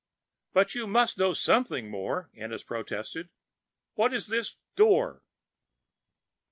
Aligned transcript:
"But 0.53 0.73
you 0.73 0.87
must 0.87 1.19
know 1.19 1.35
something 1.35 1.87
more!" 1.91 2.31
Ennis 2.33 2.63
protested. 2.63 3.29
"What 3.93 4.15
is 4.15 4.29
this 4.29 4.57
Door?" 4.75 5.21